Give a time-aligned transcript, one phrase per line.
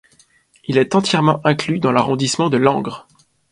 [0.63, 3.05] Il est entièrement inclus dans l'arrondissement de Langres.